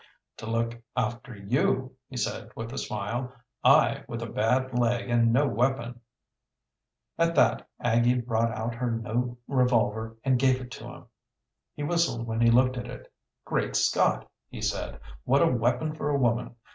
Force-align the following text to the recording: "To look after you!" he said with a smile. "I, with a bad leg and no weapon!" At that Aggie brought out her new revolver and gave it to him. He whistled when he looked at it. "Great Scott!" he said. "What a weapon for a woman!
"To 0.37 0.47
look 0.47 0.81
after 0.97 1.35
you!" 1.37 1.95
he 2.09 2.17
said 2.17 2.49
with 2.55 2.73
a 2.73 2.79
smile. 2.79 3.31
"I, 3.63 4.03
with 4.07 4.23
a 4.23 4.31
bad 4.31 4.73
leg 4.73 5.11
and 5.11 5.31
no 5.31 5.47
weapon!" 5.47 5.99
At 7.19 7.35
that 7.35 7.69
Aggie 7.79 8.19
brought 8.19 8.51
out 8.51 8.73
her 8.73 8.89
new 8.89 9.37
revolver 9.47 10.17
and 10.23 10.39
gave 10.39 10.59
it 10.59 10.71
to 10.71 10.85
him. 10.87 11.05
He 11.75 11.83
whistled 11.83 12.25
when 12.25 12.41
he 12.41 12.49
looked 12.49 12.77
at 12.77 12.87
it. 12.87 13.13
"Great 13.45 13.75
Scott!" 13.75 14.27
he 14.49 14.59
said. 14.59 14.99
"What 15.23 15.43
a 15.43 15.51
weapon 15.53 15.93
for 15.93 16.09
a 16.09 16.17
woman! 16.17 16.55